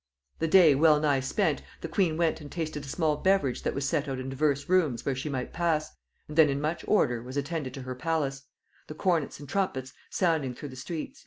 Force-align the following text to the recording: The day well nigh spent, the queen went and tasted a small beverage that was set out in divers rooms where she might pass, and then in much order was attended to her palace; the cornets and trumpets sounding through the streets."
The 0.39 0.47
day 0.47 0.73
well 0.73 0.99
nigh 0.99 1.19
spent, 1.19 1.61
the 1.81 1.87
queen 1.87 2.17
went 2.17 2.41
and 2.41 2.51
tasted 2.51 2.83
a 2.83 2.87
small 2.87 3.17
beverage 3.17 3.61
that 3.61 3.75
was 3.75 3.87
set 3.87 4.07
out 4.07 4.17
in 4.17 4.29
divers 4.29 4.67
rooms 4.67 5.05
where 5.05 5.13
she 5.13 5.29
might 5.29 5.53
pass, 5.53 5.91
and 6.27 6.35
then 6.35 6.49
in 6.49 6.59
much 6.59 6.83
order 6.87 7.21
was 7.21 7.37
attended 7.37 7.75
to 7.75 7.83
her 7.83 7.93
palace; 7.93 8.47
the 8.87 8.95
cornets 8.95 9.39
and 9.39 9.47
trumpets 9.47 9.93
sounding 10.09 10.55
through 10.55 10.69
the 10.69 10.75
streets." 10.75 11.19